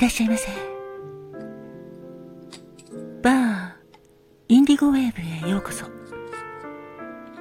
[0.00, 0.48] いらっしゃいませ。
[3.22, 3.72] バー、
[4.48, 5.84] インディゴウェーブへようこそ。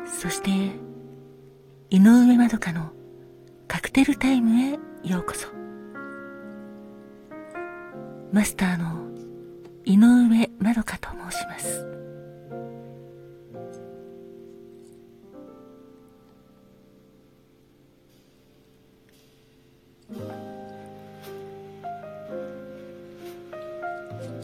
[0.05, 0.49] そして、
[1.89, 2.91] 井上まどかの
[3.65, 4.71] カクテルタイムへ
[5.09, 5.47] ようこそ。
[8.33, 9.07] マスターの
[9.85, 11.98] 井上まどかと申します。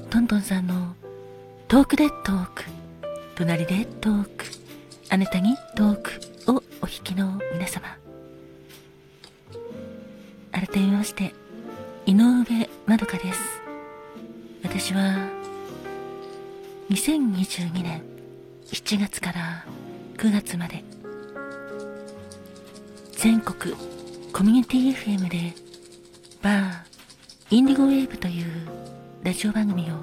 [0.09, 0.95] トントンさんの
[1.67, 2.63] トークでトーク、
[3.35, 4.45] 隣でトーク、
[5.09, 6.11] あなたにトーク
[6.51, 7.97] をお聞きの皆様。
[10.51, 11.33] 改めまして、
[12.05, 12.45] 井上
[12.85, 13.39] まどかです。
[14.63, 15.27] 私は、
[16.89, 18.01] 2022年
[18.71, 19.65] 7月から
[20.17, 20.83] 9月まで、
[23.11, 23.75] 全国
[24.31, 25.53] コミュニティ FM で、
[26.41, 26.75] バー、
[27.49, 28.45] インディゴウェーブという
[29.25, 29.95] ラジオ番組を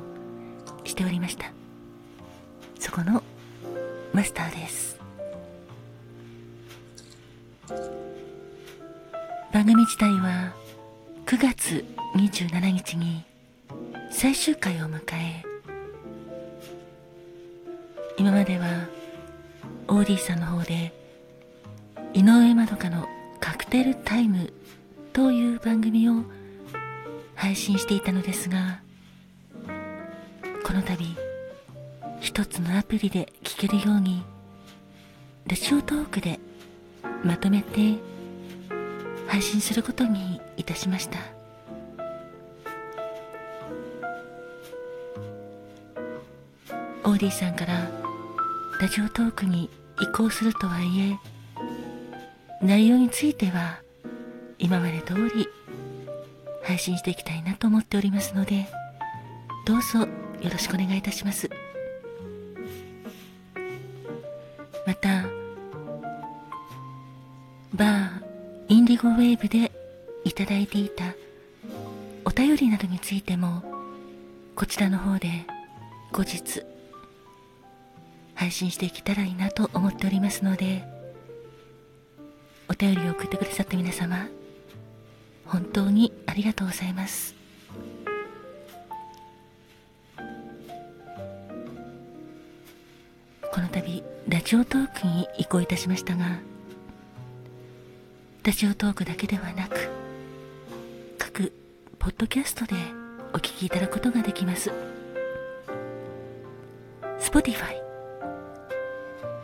[0.82, 1.52] しておりました。
[2.80, 3.22] そこの
[4.12, 4.98] マスターです。
[9.52, 10.52] 番組自体は
[11.26, 11.84] 9月
[12.16, 13.22] 27日に
[14.10, 15.44] 最終回を迎え
[18.18, 18.88] 今までは
[19.86, 20.92] オーディさんの方で
[22.12, 23.06] 井上まどかの
[23.38, 24.52] カクテルタイム
[25.12, 26.24] という番組を
[27.36, 28.80] 配信していたのですが
[30.72, 31.04] この度
[32.18, 34.22] 一つのアプリで聴けるように
[35.46, 36.40] ラジオトークで
[37.22, 37.98] まとめて
[39.26, 41.18] 配信することにいたしました。
[47.04, 47.90] オーディさんから
[48.80, 49.68] ラジオトークに
[50.00, 51.18] 移行するとはいえ
[52.62, 53.82] 内容については
[54.58, 55.46] 今まで通り
[56.62, 58.66] 配信していきたいなと思っておりますので
[59.64, 60.08] どうぞよ
[60.50, 61.48] ろしくお願いいたします。
[64.86, 65.24] また
[67.73, 68.23] バー
[68.68, 69.70] インディゴウェーブで
[70.24, 71.14] いただいていた
[72.24, 73.62] お便りなどについても
[74.56, 75.46] こちらの方で
[76.11, 76.62] 後日
[78.34, 80.84] 配信していけたらいいなと思っておりますので
[82.68, 84.27] お便りを送ってくださった皆様
[85.46, 87.42] 本当にありがとうございます。
[93.52, 96.39] この度ラジオトークに移行いたしましたが
[98.45, 99.90] ラジオトークだけではなく
[101.18, 101.52] 各
[101.98, 102.74] ポッドキャストで
[103.35, 104.70] お聞きいただくことができます。
[107.20, 107.77] Spotify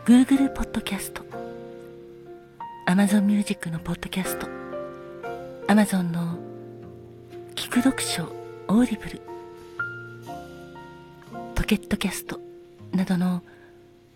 [0.05, 1.23] Google ポッドキャスト
[2.87, 4.47] Amazon Music のポッドキャスト
[5.67, 6.39] Amazon の
[7.53, 8.23] 聞く読書
[8.67, 9.21] オーディブル
[11.53, 12.39] ポケットキャスト
[12.91, 13.43] などの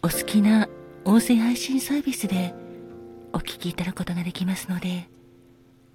[0.06, 0.68] お好きな
[1.06, 2.54] 音声配信サービスで
[3.32, 5.08] お聞きいただくことができますので、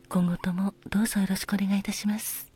[0.09, 2.51] 今後ともどうぞよろしくお願いいたします。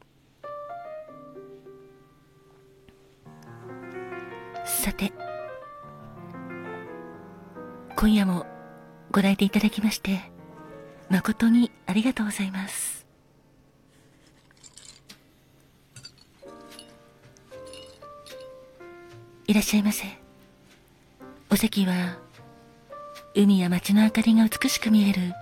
[4.65, 5.13] さて、
[7.97, 8.47] 今夜も
[9.11, 10.23] ご来店いただきまして、
[11.11, 13.07] 誠にありがとうございます。
[19.47, 20.22] いらっしゃいませ。
[21.53, 22.17] お席は
[23.35, 25.35] 海や街の明かりが美しく見える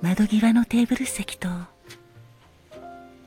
[0.00, 1.48] 窓際のテーブル席と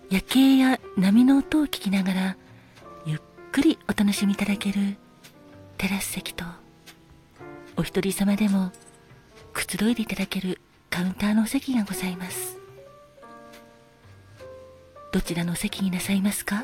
[0.10, 2.38] 夜景や波の音を聞きながら
[3.06, 3.20] ゆっ
[3.52, 4.96] くりお楽しみいただける
[5.78, 6.46] テラス席と
[7.76, 8.72] お一人様でも
[9.52, 12.58] くつろいでいただけるカウンターのお席がございます。
[15.12, 16.64] どちらのお席になさいますか？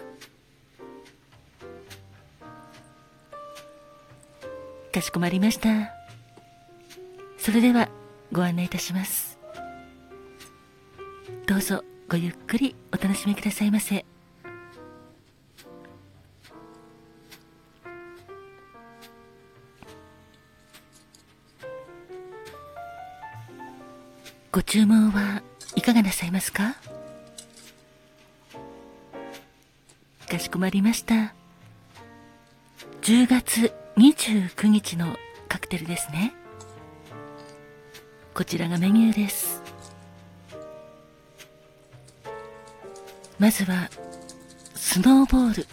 [4.93, 5.91] かしこまりました。
[7.39, 7.89] それでは
[8.31, 9.39] ご案内いたします。
[11.47, 14.05] どうぞごゆっくりお楽しみくださいませ。
[24.51, 25.41] ご注文は
[25.75, 26.75] いかがなさいますか？
[30.29, 31.33] かしこまりました。
[33.01, 35.15] 10月29日の
[35.47, 36.33] カクテルですね。
[38.33, 39.61] こちらがメニューです。
[43.37, 43.89] まずは
[44.73, 45.67] スノーボール。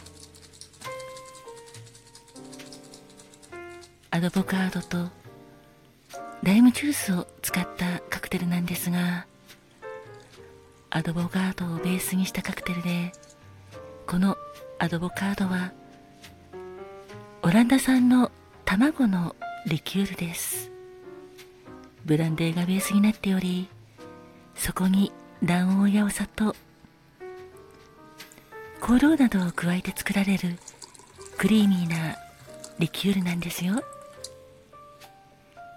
[4.11, 5.09] アドボカードと
[6.43, 9.27] ライムジュースを使ったカクテルなんですが
[10.91, 13.13] アドボカードをベースにしたカクテルで
[14.07, 14.37] この
[14.79, 15.73] アドボカードは
[17.51, 18.31] オランダ産の
[18.65, 19.35] 卵の
[19.67, 20.71] リキュールです。
[22.05, 23.69] ブランデーがベースになっており
[24.55, 25.11] そこに
[25.43, 26.55] 卵黄やお砂糖
[28.81, 30.59] 香料などを加えて作られる
[31.39, 32.15] クリーミーな
[32.79, 33.83] リキュールなんですよ。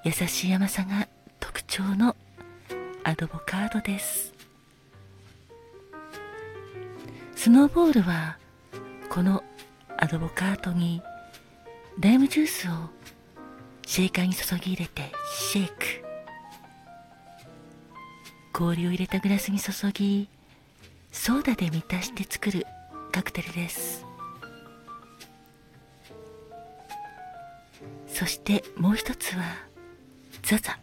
[0.04, 1.08] 優しい甘さが
[1.40, 2.16] 特徴の
[3.04, 4.32] アドボカードです。
[7.36, 8.38] スノーボールは
[9.10, 9.44] この
[9.98, 11.02] アドボカードに
[12.00, 12.72] ライムジュースを
[13.86, 15.74] シェーカーに注ぎ入れてシェイク。
[18.52, 20.28] 氷を入れたグラスに注ぎ
[21.12, 22.66] ソーダで満たして作る
[23.12, 24.06] カクテルです。
[28.08, 29.44] そしてもう一つは
[30.42, 30.80] ザザ。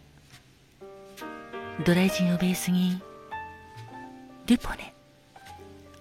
[1.85, 3.01] ドライジンをベースに
[4.47, 4.95] デュポネ。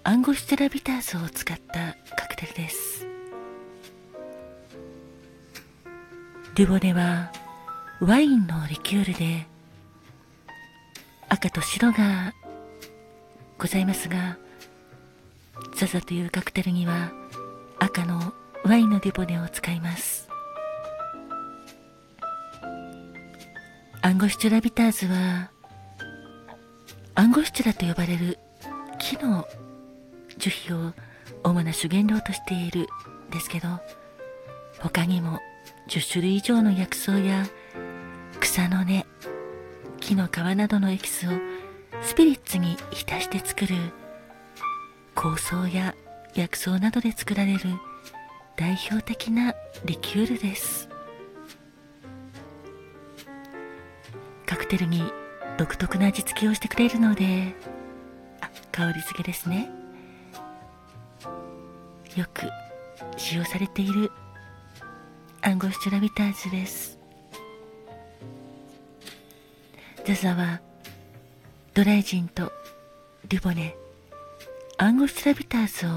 [0.04, 3.09] アンゴステラビターズを使ったカクテルです。
[6.54, 7.30] デュボネは
[8.00, 9.46] ワインのリキュールで
[11.28, 12.34] 赤と白が
[13.58, 14.36] ございますが
[15.76, 17.12] ザザというカクテルには
[17.78, 20.28] 赤のワインのデュボネを使います。
[24.02, 25.50] アンゴシチュラビターズは
[27.14, 28.38] アンゴシチュラと呼ばれる
[28.98, 29.46] 木の
[30.38, 30.92] 樹皮を
[31.44, 32.88] 主な主原料としている
[33.30, 33.68] ですけど
[34.78, 35.38] 他にも
[35.90, 37.44] 10種類以上の薬草や
[38.38, 39.04] 草の根
[39.98, 41.32] 木の皮などのエキスを
[42.00, 43.74] スピリッツに浸して作る
[45.16, 45.96] 香草や
[46.36, 47.60] 薬草などで作られる
[48.56, 49.52] 代表的な
[49.84, 50.88] リキュールです。
[54.46, 55.02] カクテルに
[55.58, 57.52] 独特な味付けをしてくれるので
[58.40, 59.68] あ香り付けですね。
[62.16, 62.42] よく
[63.16, 64.12] 使用されている
[65.42, 66.98] アンゴシチュラビターズです。
[70.04, 70.60] ザザは
[71.72, 72.52] ドライジンと
[73.28, 73.74] リボネ
[74.76, 75.90] アンゴシチュラビターズを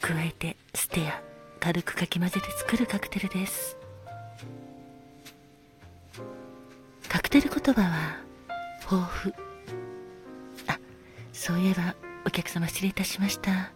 [0.00, 1.22] 加えてステア
[1.60, 3.78] 軽くかき混ぜて作るカクテルです。
[7.08, 8.18] カクテル言葉は
[8.90, 9.34] 豊富。
[10.66, 10.78] あ
[11.32, 11.94] そういえば
[12.26, 13.72] お客様失礼いたしました。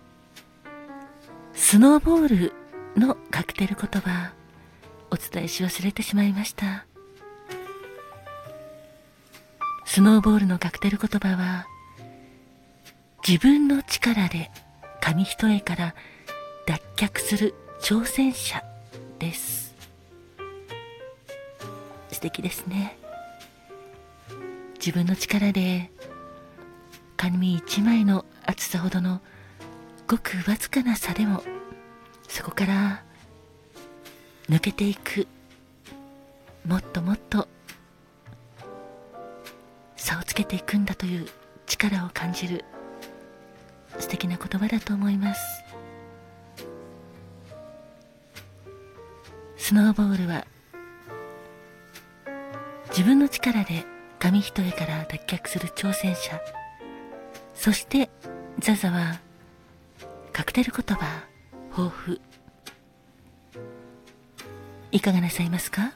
[1.54, 2.61] スノーボール
[2.96, 4.32] のカクテル言葉
[5.10, 6.86] お伝えし忘れてしまいました。
[9.84, 11.66] スノーボールのカクテル言葉は
[13.26, 14.50] 自分の力で
[15.00, 15.94] 紙一重から
[16.66, 18.62] 脱却する挑戦者
[19.18, 19.74] です。
[22.10, 22.96] 素敵ですね。
[24.74, 25.90] 自分の力で
[27.16, 29.20] 紙一枚の厚さほどの
[30.08, 31.42] ごくわずかな差でも
[32.32, 33.04] そこから
[34.48, 35.26] 抜けていく
[36.66, 37.46] もっともっと
[39.96, 41.28] 差をつけていくんだという
[41.66, 42.64] 力を感じる
[43.98, 45.42] 素敵な言葉だと思います。
[49.58, 50.46] スノーボールは
[52.88, 53.84] 自分の力で
[54.18, 56.40] 紙一重から脱却する挑戦者。
[57.54, 58.08] そして
[58.58, 59.20] ザザは
[60.32, 61.31] カクテル言葉。
[61.76, 62.20] 豊富
[64.90, 65.92] いかがなさいますか？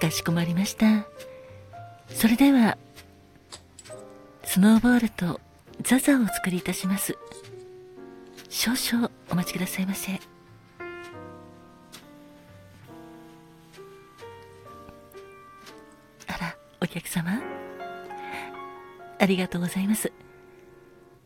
[0.00, 1.06] かしこまりました。
[2.10, 2.76] それでは
[4.44, 5.40] スノーボールと
[5.82, 7.16] ザザをお作りいたします。
[8.50, 10.20] 少々お待ちくださいませ。
[16.26, 17.57] あらお客様？
[19.20, 20.12] ありがとうございます。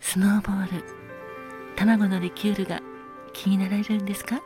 [0.00, 0.84] スノーボール
[1.76, 2.80] 卵のリキュールが
[3.32, 4.42] 気になられるんですか？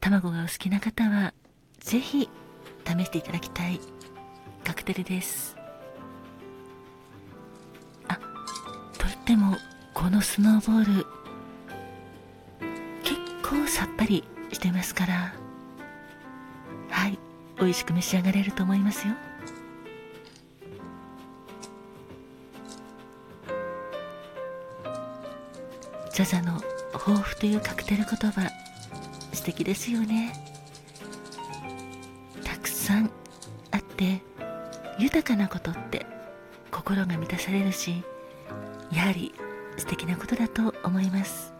[0.00, 1.34] 卵がお好きな方は
[1.80, 2.28] ぜひ
[2.84, 3.80] 試していただきたい
[4.64, 5.56] カクテルです。
[8.08, 8.18] あ
[8.98, 9.56] とっても
[9.94, 11.06] このスノーボール
[13.02, 15.34] 結構さっぱりしてますから
[16.90, 17.18] はい
[17.58, 19.14] 美味しく召し上がれると思いますよ。
[26.16, 26.62] ザザの
[26.94, 28.48] 抱負というカクテル言葉
[29.34, 30.32] 素敵ですよね。
[32.42, 33.10] たくさん
[33.70, 34.22] あって
[34.98, 36.06] 豊かなことって
[36.70, 38.02] 心が満たされるし
[38.90, 39.34] やはり
[39.76, 41.55] 素敵なことだと思います。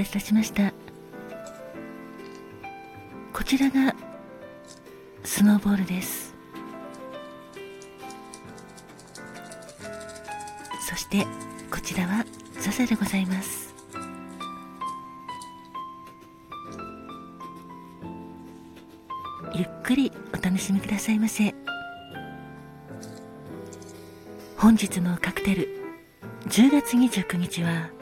[0.00, 0.72] お待たせいたしました。
[3.34, 3.94] こちらが
[5.24, 6.34] スノーボールです。
[10.88, 11.26] そして
[11.70, 12.24] こちらは
[12.60, 13.74] ザザでございます。
[19.54, 21.54] ゆっくりお楽しみくださいませ。
[24.56, 25.68] 本日のカクテル
[26.46, 27.99] 10月29日は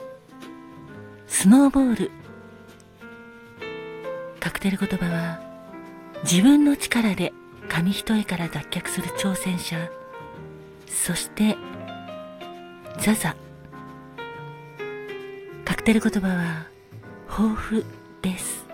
[1.41, 2.11] スノーボール。
[4.41, 5.41] カクテル言葉は
[6.25, 7.33] 自分の力で
[7.69, 9.89] 紙一重から脱却する挑戦者
[10.89, 11.57] そして
[12.99, 13.37] ザザ。
[15.65, 16.67] カクテル言葉は
[17.29, 17.85] 抱負
[18.21, 18.67] です。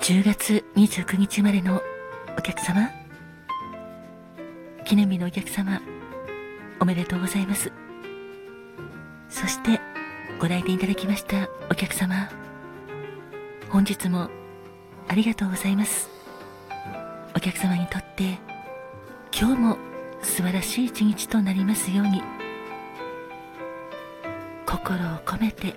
[0.00, 1.82] 10月29日までの
[2.38, 2.88] お客様。
[4.86, 5.82] 記念日のお客様
[6.80, 7.70] おめでとうございます。
[9.40, 9.80] そして
[10.40, 12.28] ご来店いただきましたお客様。
[13.70, 14.30] 本日も
[15.06, 16.10] ありがとうございます。
[17.36, 18.36] お客様にとって
[19.32, 19.78] 今日も
[20.22, 22.20] 素晴らしい一日となりますように。
[24.66, 25.76] 心を込めて。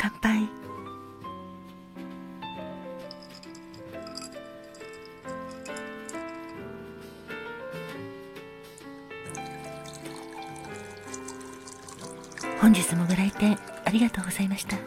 [0.00, 0.61] 乾杯。
[14.32, 14.81] ございました。